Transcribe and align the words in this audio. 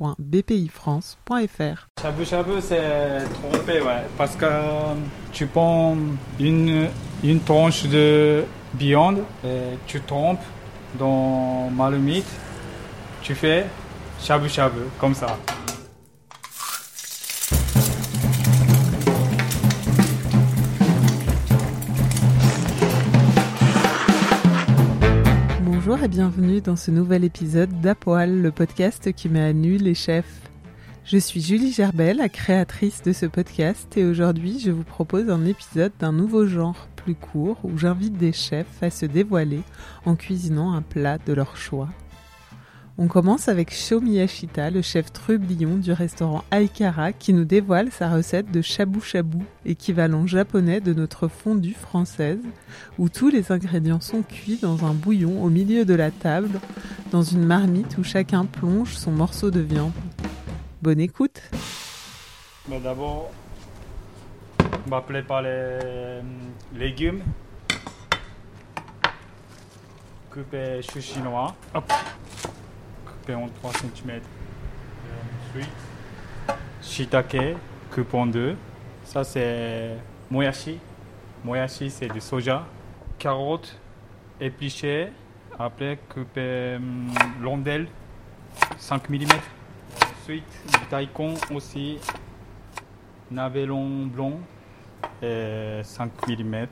flash.bpifrance.fr. 0.00 1.88
Shabu 2.00 2.24
shabu, 2.24 2.52
c'est 2.60 3.24
trompé, 3.34 3.80
ouais. 3.80 4.04
Parce 4.16 4.34
que 4.36 4.46
tu 5.32 5.46
prends 5.46 5.96
une, 6.38 6.88
une 7.22 7.40
tranche 7.40 7.84
de 7.84 8.44
viande 8.74 9.18
et 9.44 9.76
tu 9.86 10.00
trompes 10.00 10.42
dans 10.98 11.68
marmite. 11.70 12.26
Tu 13.22 13.34
fais 13.34 13.66
shabu 14.20 14.48
shabu, 14.48 14.80
comme 14.98 15.14
ça. 15.14 15.36
Et 26.02 26.08
bienvenue 26.08 26.62
dans 26.62 26.76
ce 26.76 26.90
nouvel 26.90 27.24
épisode 27.24 27.82
d'Apoil, 27.82 28.40
le 28.40 28.50
podcast 28.50 29.12
qui 29.12 29.28
met 29.28 29.42
à 29.42 29.52
nu 29.52 29.76
les 29.76 29.94
chefs. 29.94 30.48
Je 31.04 31.18
suis 31.18 31.42
Julie 31.42 31.72
Gerbel, 31.72 32.16
la 32.16 32.30
créatrice 32.30 33.02
de 33.02 33.12
ce 33.12 33.26
podcast, 33.26 33.98
et 33.98 34.06
aujourd'hui 34.06 34.60
je 34.60 34.70
vous 34.70 34.82
propose 34.82 35.28
un 35.28 35.44
épisode 35.44 35.92
d'un 35.98 36.12
nouveau 36.12 36.46
genre 36.46 36.88
plus 36.96 37.14
court 37.14 37.58
où 37.64 37.76
j'invite 37.76 38.16
des 38.16 38.32
chefs 38.32 38.82
à 38.82 38.88
se 38.88 39.04
dévoiler 39.04 39.60
en 40.06 40.16
cuisinant 40.16 40.72
un 40.72 40.80
plat 40.80 41.18
de 41.18 41.34
leur 41.34 41.58
choix. 41.58 41.90
On 43.02 43.08
commence 43.08 43.48
avec 43.48 43.72
Sho 43.72 44.02
Miyashita, 44.02 44.68
le 44.68 44.82
chef 44.82 45.10
trublion 45.10 45.78
du 45.78 45.90
restaurant 45.90 46.44
Aikara, 46.50 47.14
qui 47.14 47.32
nous 47.32 47.46
dévoile 47.46 47.90
sa 47.90 48.10
recette 48.10 48.50
de 48.50 48.60
shabu 48.60 49.00
shabu, 49.00 49.38
équivalent 49.64 50.26
japonais 50.26 50.82
de 50.82 50.92
notre 50.92 51.26
fondue 51.26 51.72
française, 51.72 52.42
où 52.98 53.08
tous 53.08 53.30
les 53.30 53.52
ingrédients 53.52 54.02
sont 54.02 54.20
cuits 54.20 54.58
dans 54.60 54.84
un 54.84 54.92
bouillon 54.92 55.42
au 55.42 55.48
milieu 55.48 55.86
de 55.86 55.94
la 55.94 56.10
table, 56.10 56.60
dans 57.10 57.22
une 57.22 57.42
marmite 57.42 57.96
où 57.96 58.04
chacun 58.04 58.44
plonge 58.44 58.94
son 58.98 59.12
morceau 59.12 59.50
de 59.50 59.60
viande. 59.60 59.92
Bonne 60.82 61.00
écoute 61.00 61.40
Mais 62.68 62.80
d'abord, 62.80 63.30
on 64.58 64.90
va 64.90 65.02
les 65.08 65.24
euh, 65.32 66.20
légumes. 66.76 67.22
Couper 70.30 70.82
chinois. 71.00 71.56
Hop. 71.74 71.90
Couper 73.30 73.34
en 73.34 73.48
3 73.48 73.72
cm. 73.72 74.20
Ensuite, 75.48 75.68
shiitake, 76.82 77.56
coupe 77.94 78.14
en 78.14 78.26
deux. 78.26 78.56
Ça 79.04 79.24
c'est 79.24 79.96
moyashi. 80.30 80.78
Moyashi 81.44 81.90
c'est 81.90 82.08
du 82.08 82.20
soja. 82.20 82.66
Carottes 83.18 83.78
épluchées. 84.40 85.08
Après, 85.58 85.98
couper 86.08 86.76
hum, 86.76 87.08
rondelles 87.44 87.86
5 88.78 89.08
mm. 89.10 89.26
Ensuite, 90.22 90.44
daikon 90.90 91.34
aussi. 91.54 91.98
Navelon 93.30 94.06
blanc 94.06 94.40
et 95.22 95.80
5 95.84 96.10
mm. 96.26 96.66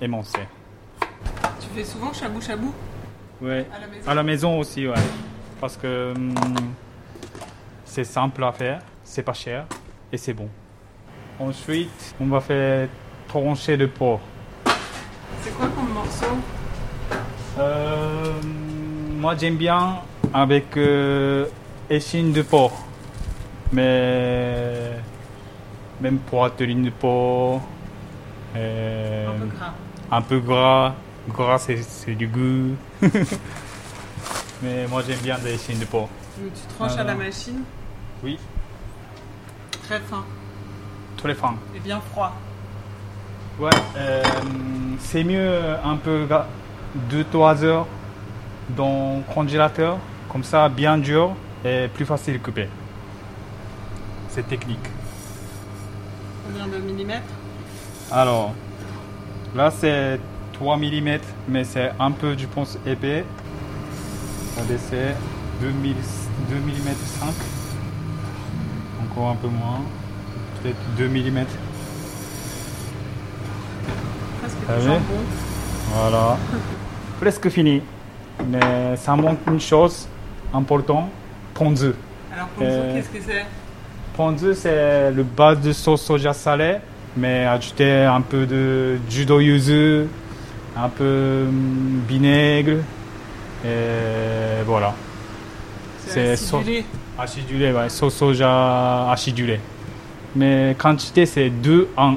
Émoncé. 0.00 0.38
Tu 1.60 1.66
fais 1.74 1.84
souvent 1.84 2.12
shabu 2.12 2.40
shabu 2.40 2.68
Ouais. 3.42 3.66
à 3.74 3.80
la 3.80 3.86
maison 3.86 4.10
À 4.10 4.14
la 4.14 4.22
maison 4.22 4.58
aussi, 4.58 4.86
ouais. 4.86 4.94
Parce 5.60 5.76
que 5.76 6.12
hum, 6.16 6.34
c'est 7.84 8.04
simple 8.04 8.42
à 8.44 8.52
faire, 8.52 8.80
c'est 9.04 9.22
pas 9.22 9.32
cher 9.34 9.64
et 10.12 10.16
c'est 10.16 10.34
bon. 10.34 10.48
Ensuite, 11.38 12.14
on 12.20 12.26
va 12.26 12.40
faire 12.40 12.88
trancher 13.28 13.76
de 13.76 13.86
porc. 13.86 14.20
C'est 15.42 15.50
quoi 15.56 15.66
comme 15.68 15.92
morceau? 15.92 16.26
Euh, 17.58 18.32
moi, 19.18 19.34
j'aime 19.38 19.56
bien 19.56 19.96
avec 20.34 20.76
euh, 20.76 21.46
échine 21.88 22.32
de 22.32 22.42
porc. 22.42 22.72
Mais 23.72 24.92
même 26.00 26.18
poitrine 26.18 26.82
de 26.84 26.90
porc. 26.90 27.60
euh, 28.56 29.28
Un 29.28 29.32
peu 29.38 29.46
gras. 29.46 29.72
un 30.10 30.22
peu 30.22 30.38
gras. 30.40 30.94
Gras, 31.28 31.58
c'est 31.58 31.82
c'est 31.82 32.14
du 32.14 32.26
goût. 32.26 32.74
Mais 34.62 34.86
moi, 34.88 35.02
j'aime 35.06 35.18
bien 35.20 35.38
des 35.38 35.54
échines 35.54 35.78
de 35.78 35.84
porc. 35.84 36.08
Tu 36.36 36.50
tranches 36.76 36.96
à 36.98 37.04
la 37.04 37.14
machine 37.14 37.62
Oui, 38.22 38.38
Très 39.84 40.00
fin 40.00 40.24
très 41.20 41.34
fin. 41.34 41.54
et 41.74 41.80
bien 41.80 42.00
froid. 42.00 42.32
Ouais, 43.58 43.68
euh, 43.96 44.22
c'est 45.00 45.22
mieux 45.24 45.60
un 45.84 45.96
peu 45.96 46.26
2-3 47.10 47.62
heures 47.64 47.86
dans 48.70 49.16
le 49.18 49.34
congélateur, 49.34 49.98
comme 50.30 50.44
ça 50.44 50.68
bien 50.68 50.96
dur 50.96 51.32
et 51.64 51.88
plus 51.92 52.06
facile 52.06 52.36
à 52.36 52.38
couper. 52.38 52.68
C'est 54.28 54.48
technique. 54.48 54.78
Combien 56.46 56.66
de 56.68 56.78
millimètres? 56.82 57.22
Alors, 58.10 58.54
là 59.54 59.70
c'est 59.70 60.18
3 60.60 60.76
mm, 60.76 61.18
mais 61.48 61.64
c'est 61.64 61.90
un 61.98 62.10
peu, 62.10 62.36
je 62.36 62.44
pense, 62.46 62.76
épais. 62.86 63.24
Regardez, 64.52 64.76
c'est 64.90 65.16
2 65.62 65.68
mm 65.68 66.94
5. 67.18 67.28
Encore 69.02 69.30
un 69.30 69.36
peu 69.36 69.48
moins. 69.48 69.80
Peut-être 70.62 70.76
2 70.98 71.08
mm. 71.08 71.46
Presque 74.42 74.82
du. 74.84 74.90
Voilà. 75.94 76.36
Presque 77.20 77.48
fini. 77.48 77.80
Mais 78.46 78.96
ça 78.96 79.16
manque 79.16 79.38
une 79.46 79.60
chose 79.60 80.06
importante, 80.52 81.08
ponzu. 81.54 81.92
Alors 82.34 82.48
ponzu, 82.48 82.70
Euh, 82.70 82.96
qu'est-ce 82.96 83.08
que 83.08 83.24
c'est? 83.26 83.46
Ponzu, 84.14 84.54
c'est 84.54 85.10
le 85.10 85.22
base 85.22 85.60
de 85.62 85.72
sauce 85.72 86.02
soja 86.02 86.34
salée, 86.34 86.76
mais 87.16 87.46
ajouter 87.46 88.04
un 88.04 88.20
peu 88.20 88.44
de 88.44 88.98
judo 89.08 89.40
yuzu, 89.40 90.06
un 90.76 90.88
peu 90.88 91.44
hum, 91.48 92.02
vinaigre, 92.08 92.78
et 93.64 94.62
voilà. 94.64 94.94
C'est 96.06 96.30
acidulé. 96.30 96.84
Acidulé, 97.18 97.72
ouais, 97.72 97.88
sauce 97.88 98.14
soja 98.14 99.10
acidulé. 99.10 99.60
Mais 100.34 100.74
quantité, 100.78 101.26
c'est 101.26 101.50
2 101.50 101.88
en 101.96 102.12
1. 102.12 102.16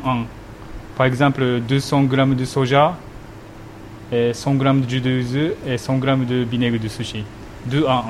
Par 0.96 1.06
exemple, 1.06 1.60
200 1.68 2.06
g 2.10 2.36
de 2.36 2.46
soja, 2.46 2.96
et 4.12 4.34
100 4.34 4.60
g 4.60 4.74
de 4.74 4.90
judo 4.90 5.10
yuzu 5.10 5.52
et 5.68 5.78
100 5.78 6.02
g 6.02 6.26
de 6.26 6.36
vinaigre 6.44 6.80
de 6.80 6.88
sushi. 6.88 7.24
2 7.66 7.86
en 7.86 7.98
1. 7.98 8.04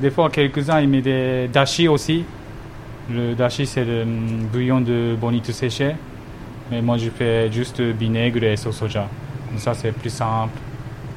Des 0.00 0.10
fois, 0.10 0.30
quelques-uns, 0.30 0.80
ils 0.80 0.88
mettent 0.88 1.04
des 1.04 1.48
dashi 1.52 1.86
aussi. 1.86 2.24
Le 3.10 3.34
dashi, 3.34 3.66
c'est 3.66 3.84
le 3.84 4.02
hum, 4.02 4.48
bouillon 4.52 4.80
de 4.80 5.14
bonito 5.20 5.52
séché. 5.52 5.94
Mais 6.70 6.80
moi, 6.80 6.96
je 6.96 7.10
fais 7.10 7.52
juste 7.52 7.80
vinaigre 7.80 8.42
et 8.42 8.56
sauce 8.56 8.76
soja. 8.76 9.08
Comme 9.48 9.58
ça, 9.58 9.74
c'est 9.74 9.92
plus 9.92 10.10
simple. 10.10 10.58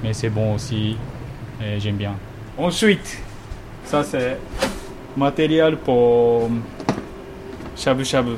Mais 0.03 0.13
c'est 0.13 0.29
bon 0.29 0.55
aussi. 0.55 0.97
Et 1.61 1.79
j'aime 1.79 1.95
bien. 1.95 2.13
Ensuite, 2.57 3.19
ça, 3.85 4.03
c'est 4.03 4.37
matériel 5.15 5.77
pour 5.77 6.49
shabu 7.75 8.05
shabu. 8.05 8.33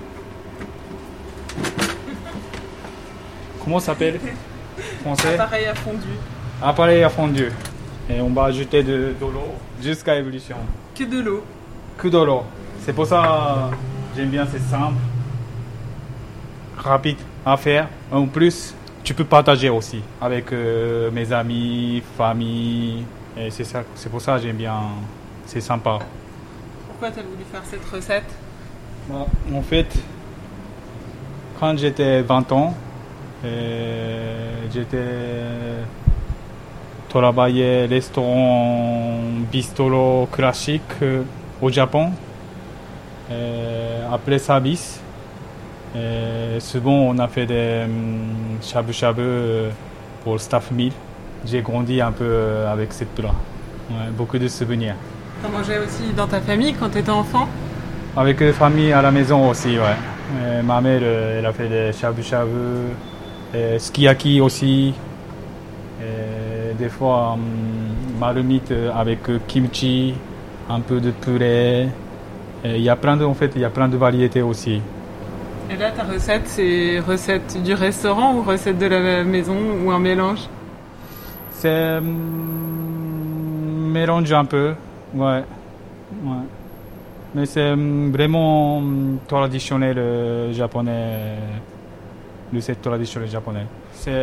Comment 3.63 3.80
ça 3.80 3.88
s'appelle 3.88 4.19
français 5.03 5.33
Appareil 5.36 5.65
à 5.65 5.75
fondu. 5.75 6.07
Appareil 6.62 7.03
à 7.03 7.09
fondu. 7.09 7.51
Et 8.09 8.21
on 8.21 8.30
va 8.30 8.45
ajouter 8.45 8.81
de, 8.83 9.13
de 9.19 9.25
l'eau 9.25 9.53
jusqu'à 9.81 10.15
ébullition. 10.15 10.57
Que 10.95 11.03
de 11.03 11.19
l'eau. 11.19 11.44
Que 11.97 12.07
de 12.07 12.18
l'eau. 12.18 12.44
C'est 12.85 12.94
pour 12.94 13.06
ça 13.06 13.69
j'aime 14.15 14.30
bien, 14.30 14.45
c'est 14.51 14.59
simple, 14.59 14.97
rapide 16.77 17.18
à 17.45 17.56
faire. 17.57 17.88
En 18.12 18.25
plus, 18.25 18.74
tu 19.09 19.15
peux 19.15 19.23
partager 19.25 19.69
aussi 19.69 20.01
avec 20.21 20.53
euh, 20.53 21.09
mes 21.09 21.33
amis, 21.33 22.03
famille. 22.15 23.03
Et 23.35 23.50
c'est 23.50 23.63
ça, 23.63 23.81
c'est 23.95 24.07
pour 24.07 24.21
ça 24.21 24.35
que 24.35 24.44
j'aime 24.44 24.57
bien. 24.57 24.81
C'est 25.47 25.61
sympa. 25.61 25.97
Pourquoi 26.88 27.09
tu 27.09 27.19
as 27.19 27.23
voulu 27.23 27.44
faire 27.51 27.63
cette 27.65 27.83
recette? 27.91 28.31
Bah, 29.09 29.25
en 29.51 29.61
fait, 29.63 29.91
quand 31.59 31.75
j'étais 31.75 32.21
20 32.21 32.51
ans, 32.51 32.75
j'étais 34.71 34.97
travaillé 37.07 37.88
restaurant 37.88 39.21
bistro 39.51 40.29
classique 40.31 40.83
euh, 41.01 41.23
au 41.59 41.71
Japon. 41.71 42.11
Euh, 43.31 44.07
après 44.13 44.38
service, 44.38 45.01
euh, 45.95 46.59
souvent 46.59 46.91
on 46.94 47.18
a 47.18 47.27
fait 47.27 47.45
des 47.45 47.81
hum, 47.86 48.59
shabu 48.62 48.94
shabu 48.94 49.21
euh, 49.21 49.69
pour 50.24 50.33
le 50.33 50.39
staff 50.39 50.71
meal. 50.71 50.91
J'ai 51.45 51.62
grandi 51.62 52.01
un 52.01 52.12
peu 52.12 52.25
euh, 52.25 52.71
avec 52.71 52.94
cette 52.94 53.09
plat. 53.15 53.33
Ouais, 53.89 54.12
beaucoup 54.15 54.38
de 54.38 54.47
souvenirs. 54.47 54.95
T'en 55.41 55.50
mangeais 55.50 55.80
aussi 55.80 56.13
dans 56.15 56.27
ta 56.27 56.41
famille 56.41 56.74
quand 56.74 56.89
t'étais 56.89 57.09
enfant? 57.09 57.47
Avec 58.15 58.39
la 58.39 58.53
famille 58.53 58.91
à 58.91 59.01
la 59.01 59.12
maison 59.12 59.50
aussi, 59.50 59.77
ouais. 59.77 60.62
Ma 60.63 60.80
mère, 60.80 61.01
elle 61.01 61.45
a 61.45 61.53
fait 61.53 61.68
des 61.68 61.92
shabu 61.92 62.21
shabu, 62.21 62.51
euh, 63.56 63.80
skiyaki 63.80 64.42
aussi. 64.42 64.94
Et 66.01 66.74
des 66.77 66.89
fois, 66.89 67.33
hum, 67.33 67.39
marmite 68.19 68.74
avec 68.95 69.21
kimchi, 69.47 70.13
un 70.69 70.81
peu 70.81 71.00
de 71.00 71.12
purée. 71.12 71.89
Il 72.65 72.81
y 72.81 72.89
a 72.89 72.95
plein 72.95 73.15
de, 73.15 73.24
en 73.25 73.33
fait, 73.33 73.53
il 73.56 73.62
y 73.62 73.65
a 73.65 73.69
plein 73.69 73.88
de 73.88 73.97
variétés 73.97 74.42
aussi. 74.42 74.81
Et 75.71 75.75
là, 75.75 75.92
ta 75.92 76.04
recette, 76.04 76.48
c'est 76.48 77.00
recette 77.00 77.62
du 77.62 77.75
restaurant 77.75 78.33
ou 78.33 78.42
recette 78.42 78.80
de 78.80 78.88
la 78.88 79.24
maison 79.24 79.56
ou 79.83 79.92
un 79.92 80.00
mélange? 80.00 80.39
C'est 81.51 81.98
hum, 81.98 82.07
mélange 83.92 84.33
un 84.33 84.45
peu, 84.45 84.74
ouais. 85.13 85.44
Mais 87.36 87.45
c'est 87.45 87.69
hum, 87.69 88.12
vraiment 88.12 88.77
hum, 88.77 89.19
traditionnel 89.27 90.00
euh, 90.00 90.51
japonais, 90.54 90.92
euh, 90.92 91.38
le 92.51 92.62
set 92.62 92.81
traditionnel 92.81 93.30
japonais. 93.30 93.68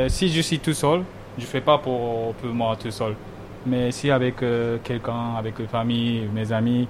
Si 0.08 0.28
je 0.28 0.40
suis 0.40 0.58
tout 0.58 0.75
seul, 0.75 1.02
je 1.38 1.44
fais 1.44 1.60
pas 1.60 1.78
pour, 1.78 2.34
moi 2.43 2.76
tout 2.81 2.90
seul. 2.90 3.14
Mais 3.66 3.93
si 3.93 4.10
avec 4.10 4.43
euh, 4.43 4.78
quelqu'un, 4.82 5.37
avec 5.38 5.60
la 5.60 5.69
famille, 5.69 6.26
mes 6.34 6.50
amis, 6.50 6.88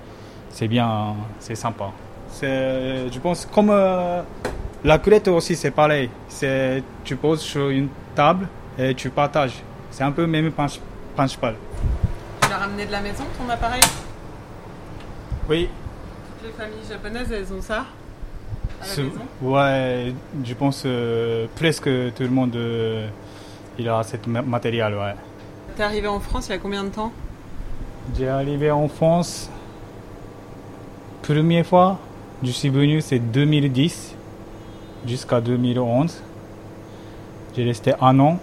c'est 0.49 0.69
bien, 0.69 1.15
c'est 1.41 1.57
sympa. 1.57 1.91
C'est, 2.41 3.11
je 3.11 3.19
pense, 3.19 3.47
comme 3.47 3.71
euh, 3.71 4.21
la 4.85 4.99
culette 4.99 5.29
aussi, 5.29 5.57
c'est 5.57 5.71
pareil. 5.71 6.11
C'est, 6.29 6.83
tu 7.03 7.17
poses 7.17 7.41
sur 7.41 7.71
une 7.71 7.89
table 8.15 8.47
et 8.79 8.95
tu 8.95 9.09
partages. 9.09 9.63
C'est 9.91 10.05
un 10.05 10.13
peu 10.13 10.27
même 10.27 10.51
princi- 10.51 10.81
principal. 11.15 11.55
Tu 12.43 12.51
l'as 12.51 12.59
ramené 12.59 12.85
de 12.85 12.93
la 12.93 13.01
maison, 13.01 13.25
ton 13.39 13.49
appareil? 13.51 13.81
Oui. 15.49 15.71
Toutes 16.43 16.49
les 16.49 16.53
familles 16.53 16.87
japonaises, 16.87 17.33
elles 17.33 17.53
ont 17.55 17.63
ça? 17.63 17.87
À 18.83 18.87
la 18.87 18.87
Ce- 18.87 19.01
maison? 19.01 19.21
ouais, 19.41 20.13
je 20.45 20.55
pense 20.55 20.83
euh, 20.85 21.47
presque 21.57 21.85
tout 21.85 22.23
le 22.23 22.29
monde 22.29 22.55
euh, 22.57 23.09
il 23.79 23.89
a 23.89 24.03
ce 24.03 24.17
matériel. 24.29 24.93
Ouais. 24.95 25.15
T'es 25.75 25.83
arrivé 25.85 26.07
en 26.09 26.21
France 26.21 26.49
il 26.49 26.53
y 26.53 26.55
a 26.55 26.59
combien 26.59 26.85
de 26.85 26.91
temps? 26.91 27.13
J'ai 28.19 28.29
arrivé 28.29 28.71
en 28.71 28.89
France, 28.89 29.49
première 31.23 31.65
fois, 31.65 31.99
je 32.43 32.51
suis 32.51 32.69
venu 32.69 33.01
c'est 33.01 33.19
2010 33.19 34.15
jusqu'à 35.07 35.41
2011. 35.41 36.23
J'ai 37.57 37.65
resté 37.65 37.93
un 38.01 38.19
an. 38.21 38.39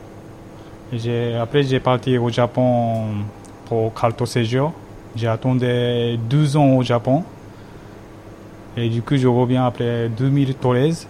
J'ai- 0.92 1.36
après 1.36 1.64
j'ai 1.64 1.80
parti 1.80 2.18
au 2.18 2.30
Japon 2.30 3.06
pour 3.66 3.94
carte 3.94 4.26
séjour. 4.26 4.74
J'ai 5.16 5.28
attendu 5.28 6.18
12 6.30 6.56
ans 6.58 6.72
au 6.78 6.84
Japon. 6.84 7.24
Et 8.76 8.90
du 8.90 9.02
coup 9.02 9.16
je 9.18 9.28
reviens 9.28 9.66
après 9.66 10.10
2013. 10.10 11.08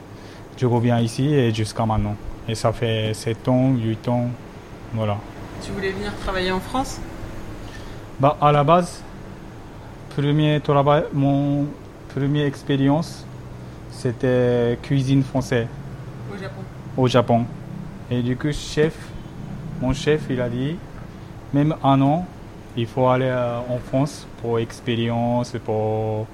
Je 0.57 0.65
reviens 0.65 0.99
ici 0.99 1.33
et 1.33 1.53
jusqu'à 1.53 1.85
maintenant. 1.85 2.15
Et 2.47 2.55
ça 2.55 2.71
fait 2.73 3.13
7 3.13 3.47
ans, 3.47 3.71
8 3.73 4.07
ans. 4.07 4.27
Voilà. 4.93 5.17
Tu 5.63 5.71
voulais 5.71 5.91
venir 5.91 6.11
travailler 6.21 6.51
en 6.51 6.59
France? 6.59 6.99
Bah, 8.19 8.37
à 8.39 8.51
la 8.51 8.63
base, 8.63 9.01
premier 10.15 10.59
travail, 10.59 11.03
mon 11.13 11.65
première 12.15 12.45
expérience, 12.45 13.25
c'était 13.91 14.77
cuisine 14.81 15.23
française 15.23 15.67
au 16.31 16.37
Japon 16.37 16.61
au 16.97 17.07
Japon. 17.07 17.45
Et 18.11 18.21
du 18.21 18.35
coup, 18.35 18.51
chef, 18.51 18.95
mon 19.81 19.93
chef, 19.93 20.23
il 20.29 20.39
a 20.41 20.49
dit, 20.49 20.75
même 21.53 21.75
un 21.83 22.01
an, 22.01 22.25
il 22.75 22.85
faut 22.85 23.07
aller 23.07 23.25
euh, 23.25 23.59
en 23.69 23.77
France 23.79 24.27
pour 24.41 24.59
expérience, 24.59 25.53
pour 25.65 26.27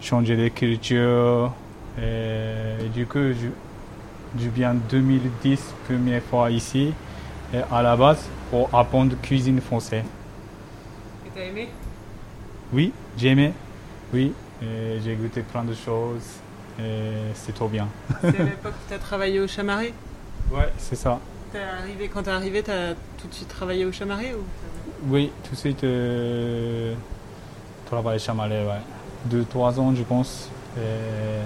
changer 0.00 0.36
de 0.36 0.48
culture. 0.48 1.52
Et, 2.00 2.88
du 2.94 3.06
coup, 3.06 3.18
je, 3.18 3.48
je 4.38 4.48
viens 4.48 4.74
2010, 4.74 5.74
première 5.86 6.22
fois 6.22 6.50
ici, 6.50 6.92
et 7.52 7.58
à 7.70 7.82
la 7.82 7.96
base, 7.96 8.24
pour 8.50 8.70
apprendre 8.72 9.16
cuisine 9.20 9.60
française. 9.60 10.04
Et 11.26 11.30
t'as 11.34 11.42
aimé? 11.42 11.68
Oui, 12.72 12.92
j'ai 13.18 13.28
aimé. 13.28 13.52
Oui, 14.14 14.32
j'ai 14.62 15.14
goûté 15.14 15.42
plein 15.42 15.64
de 15.64 15.74
choses. 15.74 16.40
Et 16.78 17.32
c'est 17.34 17.54
trop 17.54 17.68
bien. 17.68 17.88
C'est 18.20 18.28
à 18.40 18.44
l'époque 18.44 18.72
où 18.72 18.88
t'as 18.88 18.98
travaillé 18.98 19.40
au 19.40 19.46
Chamarré 19.46 19.92
Ouais, 20.50 20.72
c'est 20.78 20.96
ça. 20.96 21.18
T'es 21.52 21.58
arrivé, 21.58 22.08
quand 22.08 22.22
t'es 22.22 22.30
arrivé, 22.30 22.62
t'as 22.62 22.94
tout 23.20 23.28
de 23.28 23.34
suite 23.34 23.48
travaillé 23.48 23.84
au 23.84 23.92
Chamarré 23.92 24.34
ou 24.34 24.42
Oui, 25.08 25.30
tout 25.44 25.50
de 25.50 25.56
suite, 25.56 25.84
euh, 25.84 26.94
travail 27.86 28.18
chamalais, 28.18 28.64
ouais. 28.64 28.80
Deux, 29.26 29.44
trois 29.44 29.78
ans, 29.78 29.94
je 29.94 30.02
pense. 30.02 30.48
Et 30.78 31.42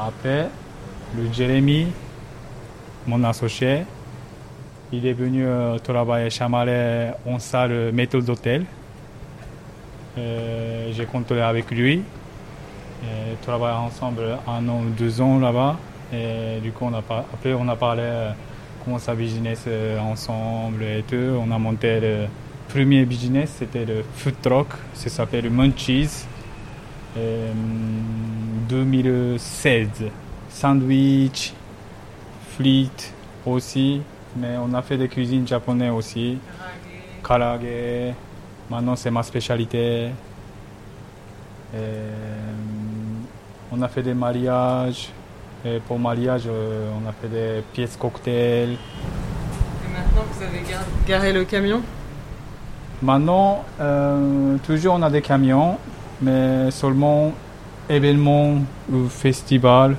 après, 0.00 0.48
le 1.16 1.30
Jérémy, 1.32 1.88
mon 3.06 3.22
associé, 3.24 3.84
il 4.92 5.06
est 5.06 5.12
venu 5.12 5.44
euh, 5.46 5.78
travailler 5.78 6.30
chamalais 6.30 7.12
en 7.26 7.38
salle 7.38 7.92
méthode 7.92 8.24
d'hôtel. 8.24 8.64
Euh, 10.18 10.90
J'ai 10.92 11.06
contrôlé 11.06 11.40
avec 11.40 11.70
lui. 11.70 12.02
Et 13.04 13.34
travaillé 13.42 13.76
ensemble 13.76 14.38
un 14.46 14.68
an, 14.68 14.82
deux 14.96 15.20
ans 15.20 15.38
là-bas. 15.38 15.76
Et 16.12 16.60
du 16.62 16.72
coup, 16.72 16.84
on 16.84 16.94
a 16.94 16.98
après, 16.98 17.54
on 17.54 17.68
a 17.68 17.76
parlé 17.76 18.02
euh, 18.04 18.30
comment 18.84 18.98
ça 18.98 19.14
business 19.14 19.64
euh, 19.66 19.98
ensemble 19.98 20.82
et 20.82 21.02
tout. 21.02 21.16
On 21.16 21.50
a 21.50 21.58
monté 21.58 22.00
le 22.00 22.26
premier 22.68 23.04
business, 23.04 23.56
c'était 23.58 23.84
le 23.84 24.04
food 24.14 24.34
truck, 24.42 24.68
ça 24.94 25.08
s'appelle 25.10 25.50
Munchies. 25.50 26.26
Euh, 27.16 27.52
2016. 28.68 29.88
Sandwich, 30.48 31.52
fleet 32.56 33.12
aussi, 33.44 34.00
mais 34.36 34.56
on 34.58 34.72
a 34.74 34.82
fait 34.82 34.96
des 34.96 35.08
cuisines 35.08 35.46
japonaises 35.46 35.92
aussi. 35.92 36.38
Karage, 37.26 37.60
maintenant 38.72 38.96
c'est 38.96 39.10
ma 39.10 39.22
spécialité. 39.22 40.08
Euh, 41.74 42.10
on 43.70 43.80
a 43.82 43.88
fait 43.88 44.02
des 44.02 44.14
mariages. 44.14 45.10
Et 45.64 45.78
pour 45.86 45.98
mariage, 45.98 46.42
euh, 46.46 46.90
on 46.98 47.08
a 47.08 47.12
fait 47.12 47.28
des 47.28 47.62
pièces 47.72 47.96
cocktails. 47.96 48.70
Et 48.72 49.90
maintenant, 49.94 50.24
vous 50.32 50.42
avez 50.42 50.60
gar- 50.68 50.88
garé 51.06 51.32
le 51.32 51.44
camion? 51.44 51.80
Maintenant, 53.00 53.62
euh, 53.80 54.56
toujours 54.66 54.94
on 54.94 55.02
a 55.02 55.10
des 55.10 55.22
camions, 55.22 55.76
mais 56.20 56.70
seulement 56.70 57.32
événements 57.88 58.54
ou 58.92 59.08
festivals 59.08 59.96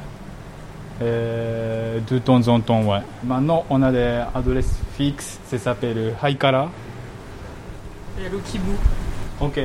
de 1.01 2.17
temps 2.19 2.47
en 2.47 2.61
temps. 2.61 2.81
Ouais. 2.83 3.01
Maintenant, 3.25 3.65
on 3.69 3.81
a 3.81 3.91
des 3.91 4.21
adresses 4.33 4.79
fixes, 4.95 5.37
ça 5.47 5.57
s'appelle 5.57 5.95
le 5.95 6.11
Haikara. 6.21 6.69
Il 8.17 8.23
y 8.23 8.27
a. 8.27 8.29
Ok. 9.41 9.59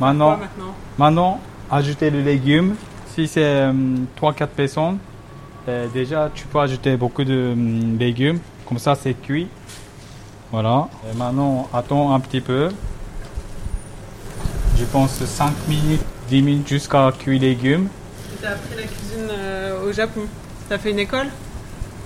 Maintenant- 0.00 0.36
maintenant 0.38 0.74
Maintenant, 0.98 1.40
ajouter 1.70 2.10
les 2.10 2.22
légumes. 2.22 2.74
Si 3.14 3.28
c'est 3.28 3.70
3-4 4.16 4.48
personnes, 4.48 4.98
euh, 5.68 5.86
déjà 5.92 6.30
tu 6.34 6.46
peux 6.46 6.58
ajouter 6.58 6.96
beaucoup 6.96 7.24
de 7.24 7.52
hum, 7.52 7.96
légumes. 7.98 8.40
Comme 8.66 8.78
ça, 8.78 8.94
c'est 8.94 9.14
cuit. 9.14 9.48
Voilà. 10.50 10.88
Et 11.10 11.16
maintenant, 11.16 11.68
attends 11.72 12.14
un 12.14 12.20
petit 12.20 12.40
peu. 12.40 12.70
Je 14.76 14.84
pense 14.86 15.12
5 15.24 15.52
minutes, 15.68 16.02
10 16.28 16.42
minutes 16.42 16.68
jusqu'à 16.68 17.12
cuire 17.16 17.40
les 17.40 17.50
légumes. 17.50 17.88
t'as 18.42 18.50
appris 18.50 18.76
la 18.76 18.82
cuisine 18.82 19.28
euh, 19.30 19.88
au 19.88 19.92
Japon 19.92 20.22
T'as 20.68 20.78
fait 20.78 20.90
une 20.90 20.98
école? 20.98 21.28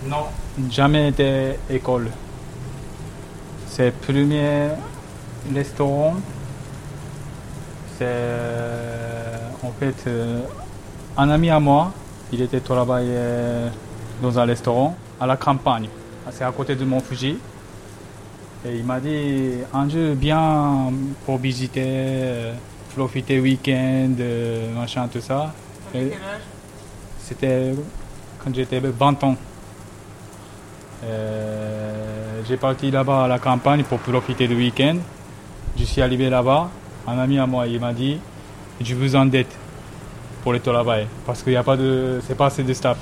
Non, 0.06 0.26
jamais 0.70 1.08
été 1.08 1.54
école. 1.70 2.08
C'est 3.68 3.92
premier 3.92 4.68
restaurant. 5.54 6.14
C'est 7.98 8.04
euh, 8.06 9.36
en 9.62 9.72
fait 9.72 10.04
euh, 10.06 10.40
un 11.16 11.28
ami 11.30 11.50
à 11.50 11.60
moi. 11.60 11.92
Il 12.32 12.42
était 12.42 12.60
travaillé 12.60 13.16
dans 14.20 14.38
un 14.38 14.44
restaurant 14.44 14.96
à 15.20 15.26
la 15.26 15.36
campagne. 15.36 15.88
C'est 16.30 16.44
à 16.44 16.52
côté 16.52 16.74
de 16.74 16.84
Mont 16.84 17.00
Fuji. 17.00 17.38
Et 18.66 18.76
il 18.76 18.84
m'a 18.84 18.98
dit 19.00 19.52
un 19.72 19.88
jeu 19.88 20.14
bien 20.14 20.92
pour 21.24 21.38
visiter, 21.38 21.84
euh, 21.86 22.52
profiter 22.96 23.38
week-end, 23.40 24.14
euh, 24.18 24.74
machin, 24.74 25.08
tout 25.08 25.20
ça. 25.20 25.52
C'était 27.20 27.74
quand 28.42 28.54
j'étais 28.54 28.80
20 28.80 29.24
ans. 29.24 29.36
Euh, 31.04 32.42
j'ai 32.48 32.56
parti 32.56 32.90
là-bas 32.90 33.24
à 33.24 33.28
la 33.28 33.38
campagne 33.38 33.84
pour 33.84 34.00
profiter 34.00 34.48
du 34.48 34.56
week-end. 34.56 34.96
Je 35.78 35.84
suis 35.84 36.02
arrivé 36.02 36.28
là-bas. 36.28 36.70
Un 37.06 37.18
ami 37.18 37.38
à 37.38 37.46
moi, 37.46 37.66
il 37.66 37.80
m'a 37.80 37.92
dit 37.92 38.18
Je 38.80 38.94
vous 38.94 39.14
endette 39.14 39.54
pour 40.42 40.52
le 40.52 40.60
travail 40.60 41.06
parce 41.24 41.42
qu'il 41.42 41.52
n'y 41.52 41.56
a 41.56 41.62
pas 41.62 41.76
de. 41.76 42.20
C'est 42.26 42.36
pas 42.36 42.46
assez 42.46 42.64
de 42.64 42.72
staff. 42.72 42.98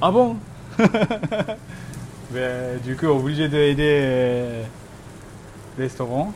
Ah 0.00 0.10
bon? 0.10 0.36
Mais, 2.32 2.78
Du 2.84 2.96
coup, 2.96 3.06
obligé 3.06 3.48
d'aider 3.48 4.00
euh, 4.02 4.62
le 5.76 5.84
restaurant. 5.84 6.32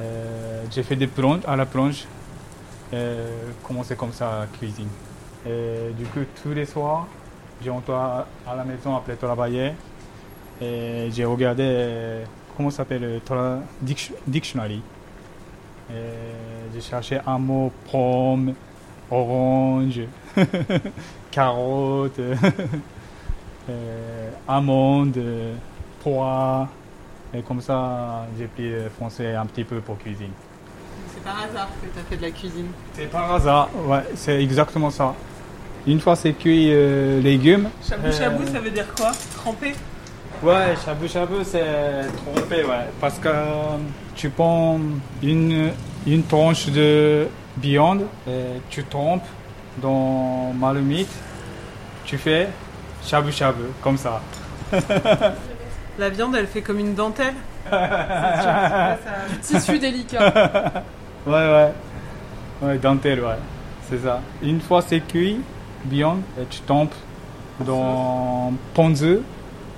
Euh, 0.00 0.64
j'ai 0.70 0.82
fait 0.82 0.96
des 0.96 1.06
plonges 1.06 1.42
à 1.46 1.56
la 1.56 1.66
plonge. 1.66 2.04
Euh, 2.94 3.28
commencé 3.62 3.96
comme 3.96 4.12
ça 4.12 4.42
à 4.42 4.46
cuisine? 4.46 4.88
Et 5.46 5.92
du 5.96 6.04
coup, 6.06 6.20
tous 6.42 6.52
les 6.54 6.64
soirs, 6.64 7.06
j'ai 7.62 7.70
rentré 7.70 7.92
à 7.92 8.54
la 8.56 8.64
maison 8.64 8.96
après 8.96 9.16
travailler 9.16 9.72
et 10.60 11.08
j'ai 11.12 11.24
regardé 11.24 11.64
euh, 11.64 12.24
comment 12.58 12.70
ça 12.70 12.78
s'appelle 12.78 13.20
dic- 13.80 14.12
dictionary? 14.26 14.82
Et 15.90 15.94
J'ai 16.74 16.80
cherché 16.82 17.18
un 17.26 17.38
mot 17.38 17.72
pomme, 17.90 18.52
orange, 19.10 20.00
carotte, 21.30 22.18
euh, 23.70 24.30
amande, 24.46 25.18
pois. 26.02 26.68
Et 27.32 27.42
comme 27.42 27.60
ça, 27.60 28.26
j'ai 28.38 28.46
pris 28.46 28.70
français 28.96 29.34
un 29.34 29.46
petit 29.46 29.64
peu 29.64 29.80
pour 29.80 29.96
cuisine. 29.98 30.30
C'est 31.14 31.22
par 31.22 31.36
hasard 31.42 31.68
que 31.80 31.86
t'as 31.94 32.02
fait 32.08 32.16
de 32.16 32.22
la 32.22 32.30
cuisine. 32.30 32.66
C'est 32.94 33.10
par 33.10 33.32
hasard, 33.32 33.68
ouais, 33.86 34.02
c'est 34.14 34.42
exactement 34.42 34.90
ça. 34.90 35.14
Une 35.86 36.00
fois 36.00 36.16
c'est 36.16 36.32
cuit 36.32 36.68
euh, 36.72 37.20
légumes. 37.20 37.68
Chabou 37.88 38.12
chabou, 38.12 38.46
ça 38.46 38.60
veut 38.60 38.70
dire 38.70 38.92
quoi? 38.94 39.12
Trempé? 39.36 39.74
Ouais, 40.42 40.74
shabu 40.84 41.08
shabu 41.08 41.34
c'est 41.42 41.64
trompé, 42.16 42.64
ouais. 42.64 42.86
Parce 43.00 43.18
que 43.18 43.28
euh, 43.28 43.76
tu 44.14 44.30
prends 44.30 44.78
une, 45.22 45.70
une 46.06 46.22
tranche 46.24 46.66
de 46.66 47.26
viande 47.60 48.02
et 48.26 48.60
tu 48.70 48.84
trompes 48.84 49.26
dans 49.82 50.52
marmite, 50.54 51.10
tu 52.04 52.16
fais 52.18 52.48
shabu 53.04 53.32
shabu, 53.32 53.64
comme 53.82 53.96
ça. 53.96 54.20
La 55.98 56.08
viande, 56.10 56.36
elle 56.36 56.46
fait 56.46 56.62
comme 56.62 56.78
une 56.78 56.94
dentelle 56.94 57.34
Tissu 59.42 59.78
délicat. 59.78 60.32
Ouais, 61.26 61.32
ouais. 61.34 61.72
Ouais, 62.62 62.78
dentelle, 62.78 63.20
ouais. 63.20 63.36
C'est 63.90 63.98
ça. 63.98 64.20
Une 64.42 64.60
fois 64.60 64.80
c'est 64.80 65.00
cuit, 65.00 65.40
viande, 65.84 66.20
et 66.40 66.44
tu 66.48 66.60
tombes 66.60 66.88
dans 67.60 68.52
ponzu 68.72 69.18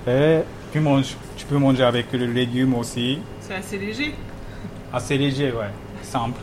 et 0.07 0.41
tu 0.73 0.81
manges. 0.81 1.17
Tu 1.37 1.47
peux 1.47 1.57
manger 1.57 1.85
avec 1.85 2.13
le 2.13 2.27
légume 2.27 2.75
aussi. 2.75 3.19
C'est 3.41 3.55
assez 3.55 3.79
léger. 3.79 4.15
Assez 4.93 5.17
léger, 5.17 5.53
ouais. 5.53 5.71
Simple. 6.03 6.41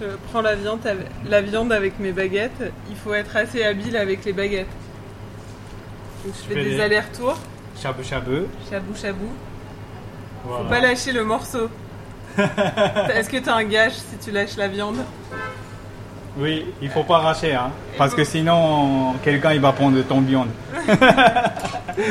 Je 0.00 0.06
prends 0.30 0.42
la 0.42 0.54
viande, 0.54 0.86
avec, 0.86 1.06
la 1.28 1.42
viande 1.42 1.72
avec 1.72 1.98
mes 1.98 2.12
baguettes. 2.12 2.72
Il 2.90 2.96
faut 2.96 3.14
être 3.14 3.36
assez 3.36 3.64
habile 3.64 3.96
avec 3.96 4.24
les 4.24 4.32
baguettes. 4.32 4.66
Donc, 6.24 6.34
je 6.36 6.48
fais 6.48 6.54
fais 6.54 6.64
des 6.64 6.80
allers-retours, 6.80 7.38
Shabu 7.80 8.04
shabu. 8.04 8.46
chabou 8.70 8.94
chabou. 8.94 9.28
Voilà. 10.44 10.64
Faut 10.64 10.70
pas 10.70 10.80
lâcher 10.80 11.12
le 11.12 11.24
morceau. 11.24 11.68
Est-ce 12.38 13.28
que 13.28 13.38
t'as 13.38 13.56
un 13.56 13.64
gage 13.64 13.92
si 13.94 14.16
tu 14.24 14.30
lâches 14.30 14.56
la 14.56 14.68
viande? 14.68 14.98
Oui, 16.38 16.64
il 16.80 16.88
faut 16.88 17.02
pas 17.02 17.16
arracher, 17.16 17.52
hein, 17.54 17.70
parce 17.98 18.14
que 18.14 18.24
sinon 18.24 19.14
quelqu'un 19.22 19.52
il 19.52 19.60
va 19.60 19.72
prendre 19.72 20.00
ton 20.02 20.20
viande. 20.20 20.48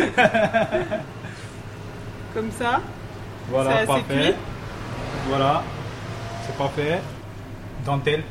Comme 2.33 2.51
ça 2.51 2.81
Voilà, 3.49 3.77
assez 3.77 3.87
parfait. 3.87 4.03
cuit 4.31 4.35
Voilà, 5.27 5.63
c'est 6.45 6.55
parfait. 6.57 6.99
Dentelle. 7.85 8.23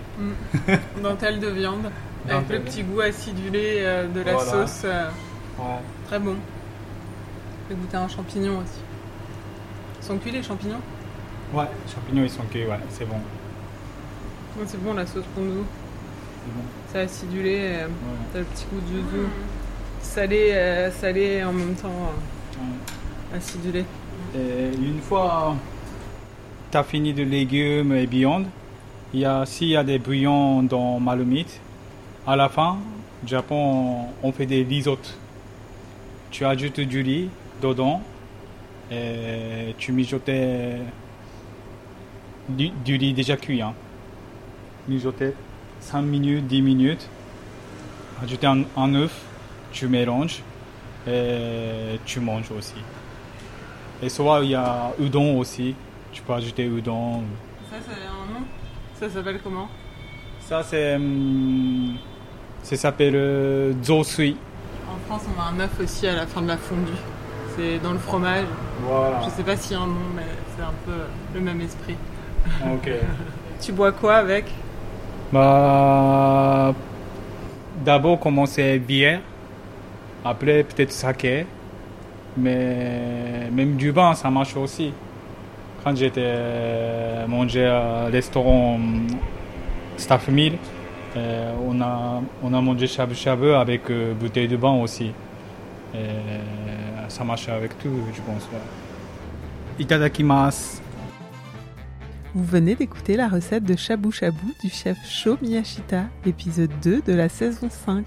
Dentelle 1.02 1.40
de 1.40 1.48
viande. 1.48 1.90
Avec 2.28 2.48
le 2.50 2.60
petit 2.60 2.82
goût 2.82 3.00
acidulé 3.00 3.78
euh, 3.80 4.06
de 4.06 4.20
la 4.20 4.34
Voilà. 4.34 4.50
sauce. 4.66 4.82
euh, 4.84 5.08
Ouais. 5.58 5.64
très 6.06 6.18
bon. 6.18 6.36
Je 7.68 7.74
vais 7.74 7.80
goûter 7.80 7.96
un 7.96 8.08
champignon 8.08 8.58
aussi. 8.58 8.80
Ils 10.00 10.04
sont 10.06 10.18
cuits 10.18 10.30
les 10.32 10.42
champignons? 10.42 10.80
Ouais, 11.52 11.66
champignons 11.92 12.22
ils 12.22 12.30
sont 12.30 12.44
cuits, 12.44 12.64
ouais, 12.64 12.78
c'est 12.90 13.04
bon. 13.06 13.16
C'est 14.66 14.82
bon 14.82 14.94
la 14.94 15.06
sauce 15.06 15.24
ponzu. 15.34 15.58
C'est 16.44 16.52
bon. 16.54 16.62
C'est 16.92 17.00
acidulé. 17.00 17.58
euh, 17.60 17.86
Ouais. 17.86 17.90
T'as 18.32 18.38
le 18.40 18.44
petit 18.46 18.64
goût 18.72 18.80
de 18.80 18.96
yuzu. 18.96 19.26
Salé, 20.00 20.52
euh, 20.52 20.90
salé 20.90 21.44
en 21.44 21.52
même 21.52 21.74
temps 21.74 21.88
euh, 21.88 23.36
acidulé. 23.36 23.84
Et 24.34 24.74
une 24.76 25.00
fois 25.00 25.54
tu 26.70 26.76
as 26.76 26.84
fini 26.84 27.12
de 27.12 27.24
légumes 27.24 27.92
et 27.92 28.06
viande, 28.06 28.46
il 29.12 29.20
y 29.20 29.24
a, 29.24 29.44
s'il 29.44 29.68
y 29.68 29.76
a 29.76 29.82
des 29.82 29.98
bouillons 29.98 30.62
dans 30.62 31.00
marmite, 31.00 31.60
à 32.26 32.36
la 32.36 32.48
fin, 32.48 32.78
au 33.24 33.26
Japon, 33.26 34.06
on 34.22 34.32
fait 34.32 34.46
des 34.46 34.62
risottos. 34.62 35.10
Tu 36.30 36.44
ajoutes 36.44 36.80
du 36.80 37.02
riz 37.02 37.28
dedans 37.60 38.02
et 38.90 39.74
tu 39.78 39.92
mijotes 39.92 40.30
du, 42.48 42.68
du 42.84 42.96
riz 42.96 43.12
déjà 43.12 43.36
cuit. 43.36 43.62
Hein. 43.62 43.74
Mijoter 44.88 45.34
5 45.80 46.02
minutes, 46.02 46.46
10 46.46 46.62
minutes. 46.62 47.08
Ajouter 48.22 48.46
un, 48.46 48.62
un 48.76 48.94
œuf, 48.94 49.24
tu 49.72 49.88
mélanges 49.88 50.42
et 51.06 51.98
tu 52.04 52.20
manges 52.20 52.50
aussi. 52.56 52.74
Et 54.02 54.08
soit 54.08 54.40
il 54.42 54.50
y 54.50 54.54
a 54.54 54.92
udon 54.98 55.38
aussi. 55.38 55.74
Tu 56.12 56.22
peux 56.22 56.32
ajouter 56.32 56.64
udon. 56.64 57.22
Ça, 57.70 57.76
ça 57.80 57.92
a 57.92 58.12
un 58.12 58.40
nom 58.40 58.44
Ça 58.98 59.08
s'appelle 59.08 59.40
comment? 59.42 59.68
Ça, 60.40 60.62
c'est. 60.62 60.96
hum, 60.96 61.96
Ça 62.62 62.76
s'appelle 62.76 63.14
euh, 63.14 63.72
zosui. 63.82 64.36
En 64.88 64.98
France, 65.06 65.22
on 65.36 65.40
a 65.40 65.44
un 65.44 65.60
œuf 65.64 65.78
aussi 65.80 66.06
à 66.06 66.14
la 66.16 66.26
fin 66.26 66.42
de 66.42 66.48
la 66.48 66.56
fondue. 66.56 66.90
C'est 67.56 67.78
dans 67.78 67.92
le 67.92 67.98
fromage. 67.98 68.46
Voilà. 68.82 69.20
Je 69.24 69.30
sais 69.30 69.42
pas 69.42 69.56
s'il 69.56 69.72
y 69.72 69.74
a 69.74 69.82
un 69.82 69.86
nom, 69.86 69.94
mais 70.14 70.26
c'est 70.56 70.62
un 70.62 70.74
peu 70.86 71.02
le 71.34 71.40
même 71.40 71.60
esprit. 71.60 71.96
Ok. 72.64 72.90
Tu 73.60 73.72
bois 73.72 73.92
quoi 73.92 74.14
avec? 74.16 74.46
Bah. 75.32 76.74
D'abord, 77.84 78.18
commencer 78.18 78.78
bière. 78.78 79.20
Après, 80.24 80.64
peut-être 80.64 80.92
saké. 80.92 81.46
Mais 82.36 83.50
même 83.52 83.76
du 83.76 83.90
vin, 83.90 84.14
ça 84.14 84.30
marche 84.30 84.56
aussi. 84.56 84.92
Quand 85.82 85.96
j'étais 85.96 87.26
manger 87.26 87.66
à 87.66 88.04
restaurant 88.06 88.78
Staff 89.96 90.28
Meal, 90.28 90.54
euh, 91.16 91.52
on, 91.66 91.80
a, 91.80 92.22
on 92.42 92.54
a 92.54 92.60
mangé 92.60 92.86
shabu 92.86 93.14
shabu 93.14 93.50
avec 93.52 93.90
euh, 93.90 94.14
bouteille 94.14 94.46
de 94.46 94.56
vin 94.56 94.74
aussi. 94.80 95.12
Ça 97.08 97.24
marche 97.24 97.48
avec 97.48 97.76
tout, 97.80 97.90
je 98.14 98.20
pense. 98.20 98.48
Itadakimasu. 99.80 100.80
Vous 102.32 102.44
venez 102.44 102.76
d'écouter 102.76 103.16
la 103.16 103.26
recette 103.28 103.64
de 103.64 103.74
Shabu 103.74 104.12
Shabu 104.12 104.54
du 104.62 104.70
chef 104.70 104.96
Sho 105.04 105.36
Miyashita, 105.42 106.04
épisode 106.24 106.70
2 106.80 107.02
de 107.02 107.12
la 107.12 107.28
saison 107.28 107.68
5. 107.68 108.04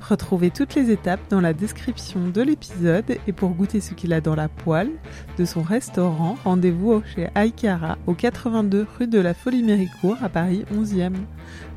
Retrouvez 0.00 0.50
toutes 0.50 0.74
les 0.74 0.90
étapes 0.90 1.20
dans 1.28 1.40
la 1.40 1.52
description 1.52 2.28
de 2.28 2.40
l'épisode 2.40 3.16
et 3.26 3.32
pour 3.32 3.50
goûter 3.50 3.80
ce 3.80 3.94
qu'il 3.94 4.12
a 4.12 4.20
dans 4.20 4.34
la 4.34 4.48
poêle 4.48 4.90
de 5.38 5.44
son 5.44 5.62
restaurant, 5.62 6.36
rendez-vous 6.44 7.02
chez 7.14 7.28
Aikara 7.34 7.98
au 8.06 8.14
82 8.14 8.86
rue 8.98 9.08
de 9.08 9.18
la 9.18 9.34
Folie 9.34 9.62
Méricourt 9.62 10.16
à 10.22 10.28
Paris 10.28 10.64
11e. 10.72 11.14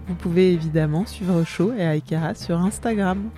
Vous 0.07 0.15
pouvez 0.15 0.53
évidemment 0.53 1.05
suivre 1.05 1.43
Sho 1.43 1.73
et 1.73 1.83
Aikara 1.83 2.35
sur 2.35 2.57
Instagram. 2.57 3.29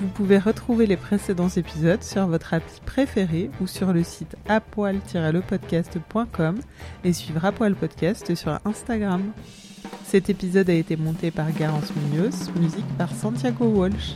Vous 0.00 0.08
pouvez 0.08 0.38
retrouver 0.38 0.86
les 0.86 0.98
précédents 0.98 1.48
épisodes 1.48 2.02
sur 2.02 2.26
votre 2.26 2.52
appli 2.52 2.80
préférée 2.84 3.50
ou 3.60 3.66
sur 3.66 3.92
le 3.92 4.02
site 4.02 4.36
apoil-lepodcast.com 4.48 6.56
et 7.04 7.12
suivre 7.12 7.44
à 7.44 7.52
poil 7.52 7.74
podcast 7.74 8.34
sur 8.34 8.58
Instagram. 8.64 9.22
Cet 10.16 10.30
épisode 10.30 10.70
a 10.70 10.72
été 10.72 10.96
monté 10.96 11.30
par 11.30 11.52
Garance 11.52 11.92
Munoz, 11.94 12.50
musique 12.58 12.88
par 12.96 13.14
Santiago 13.14 13.66
Walsh. 13.66 14.14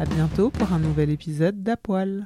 À 0.00 0.04
bientôt 0.04 0.50
pour 0.50 0.72
un 0.72 0.80
nouvel 0.80 1.08
épisode 1.08 1.62
d'Apoil. 1.62 2.24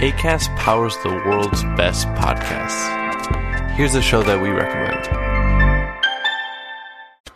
ACAST 0.00 0.48
powers 0.56 0.96
the 1.02 1.12
world's 1.26 1.62
best 1.76 2.08
podcasts. 2.14 2.88
Here's 3.76 3.94
a 3.94 4.00
show 4.00 4.22
that 4.22 4.40
we 4.40 4.48
recommend. 4.48 5.25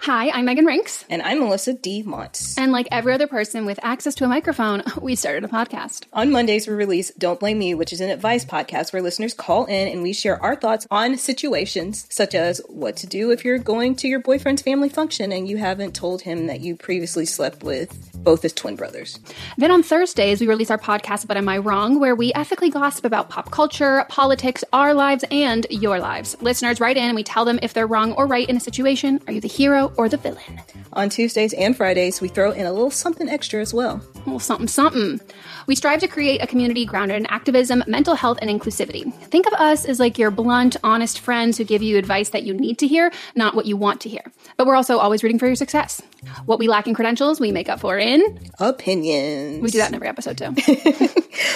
Hi, 0.05 0.31
I'm 0.31 0.47
Megan 0.47 0.65
Rinks. 0.65 1.05
And 1.11 1.21
I'm 1.21 1.41
Melissa 1.41 1.75
D. 1.75 2.03
Montz. 2.03 2.57
And 2.57 2.73
like 2.73 2.89
every 2.91 3.13
other 3.13 3.27
person 3.27 3.67
with 3.67 3.79
access 3.83 4.15
to 4.15 4.25
a 4.25 4.29
microphone, 4.29 4.83
we 5.03 5.15
started 5.15 5.45
a 5.45 5.49
podcast. 5.49 6.05
On 6.15 6.31
Mondays, 6.31 6.67
we 6.67 6.73
release 6.73 7.11
Don't 7.19 7.39
Blame 7.39 7.59
Me, 7.59 7.75
which 7.75 7.93
is 7.93 8.01
an 8.01 8.09
advice 8.09 8.43
podcast 8.43 8.95
where 8.95 9.03
listeners 9.03 9.35
call 9.35 9.67
in 9.67 9.89
and 9.89 10.03
we 10.03 10.15
share 10.15 10.43
our 10.43 10.57
thoughts 10.57 10.87
on 10.91 11.19
situations 11.19 12.07
such 12.09 12.35
as 12.35 12.63
what 12.67 12.97
to 12.97 13.07
do 13.07 13.31
if 13.31 13.45
you're 13.45 13.59
going 13.59 13.95
to 13.97 14.09
your 14.09 14.21
boyfriend's 14.21 14.63
family 14.63 14.89
function 14.89 15.33
and 15.33 15.47
you 15.47 15.59
haven't 15.59 15.95
told 15.95 16.23
him 16.23 16.47
that 16.47 16.61
you 16.61 16.77
previously 16.77 17.27
slept 17.27 17.63
with 17.63 18.10
both 18.23 18.45
as 18.45 18.53
twin 18.53 18.77
brothers. 18.77 19.19
Then 19.59 19.71
on 19.71 19.83
Thursdays, 19.83 20.41
we 20.41 20.47
release 20.47 20.71
our 20.71 20.79
podcast, 20.79 21.27
But 21.27 21.37
Am 21.37 21.49
I 21.49 21.59
Wrong, 21.59 22.01
where 22.01 22.15
we 22.15 22.33
ethically 22.35 22.71
gossip 22.71 23.05
about 23.05 23.31
pop 23.31 23.51
culture, 23.51 24.05
politics, 24.09 24.65
our 24.73 24.95
lives, 24.95 25.25
and 25.31 25.67
your 25.71 25.99
lives. 25.99 26.37
Listeners 26.41 26.81
write 26.81 26.97
in 26.97 27.05
and 27.05 27.17
we 27.17 27.23
tell 27.23 27.45
them 27.45 27.59
if 27.63 27.75
they're 27.75 27.87
wrong 27.87 28.13
or 28.13 28.27
right 28.27 28.49
in 28.49 28.57
a 28.57 28.61
situation. 28.61 29.21
Are 29.27 29.33
you 29.33 29.41
the 29.41 29.49
hero 29.49 29.93
or 29.97 30.09
the 30.09 30.17
villain? 30.17 30.61
On 30.93 31.09
Tuesdays 31.09 31.53
and 31.55 31.77
Fridays, 31.77 32.21
we 32.21 32.29
throw 32.29 32.51
in 32.51 32.67
a 32.67 32.73
little 32.73 32.91
something 32.91 33.29
extra 33.29 33.61
as 33.61 33.73
well. 33.73 34.01
Well, 34.27 34.39
something, 34.39 34.69
something. 34.69 35.21
We 35.67 35.75
strive 35.77 36.01
to 36.01 36.09
create 36.09 36.43
a 36.43 36.47
community 36.47 36.85
grounded 36.85 37.17
in 37.17 37.27
activism, 37.27 37.85
mental 37.87 38.15
health, 38.15 38.39
and 38.43 38.51
inclusivity. 38.51 39.13
Think 39.27 39.47
of 39.47 39.53
us 39.55 39.85
as 39.85 40.01
like 40.01 40.19
your 40.19 40.31
blunt, 40.31 40.77
honest 40.83 41.21
friends 41.21 41.59
who 41.59 41.65
give 41.65 41.83
you 41.83 41.97
advice 41.97 42.31
that 42.31 42.43
you 42.43 42.55
need 42.55 42.79
to 42.79 42.87
hear, 42.87 43.13
not 43.35 43.55
what 43.55 43.67
you 43.67 43.77
want 43.77 44.01
to 44.03 44.09
hear. 44.09 44.23
But 44.61 44.67
we're 44.67 44.77
also 44.77 44.99
always 44.99 45.23
rooting 45.23 45.39
for 45.39 45.47
your 45.47 45.55
success. 45.55 46.03
What 46.45 46.59
we 46.59 46.69
lack 46.69 46.87
in 46.87 46.93
credentials, 46.93 47.41
we 47.41 47.51
make 47.51 47.71
up 47.71 47.81
for 47.81 47.97
in 47.97 48.51
opinions. 48.59 49.63
We 49.63 49.71
do 49.71 49.79
that 49.79 49.89
in 49.89 49.95
every 49.95 50.07
episode 50.07 50.37
too. 50.37 50.55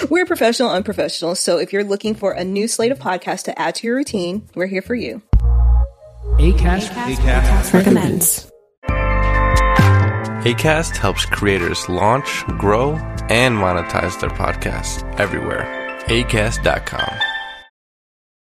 we're 0.10 0.24
professional, 0.24 0.70
unprofessional. 0.70 1.34
So 1.34 1.58
if 1.58 1.70
you're 1.70 1.84
looking 1.84 2.14
for 2.14 2.32
a 2.32 2.44
new 2.44 2.66
slate 2.66 2.92
of 2.92 2.98
podcasts 2.98 3.42
to 3.42 3.58
add 3.60 3.74
to 3.74 3.86
your 3.86 3.96
routine, 3.96 4.48
we're 4.54 4.68
here 4.68 4.80
for 4.80 4.94
you. 4.94 5.20
ACAST, 6.38 6.88
ACAST, 6.88 7.16
ACAST 7.16 7.74
recommends. 7.74 8.50
ACAST 10.46 10.96
helps 10.96 11.26
creators 11.26 11.86
launch, 11.90 12.42
grow, 12.56 12.94
and 13.28 13.58
monetize 13.58 14.18
their 14.18 14.30
podcasts 14.30 15.02
everywhere. 15.20 15.66
ACAST.com. 16.06 17.33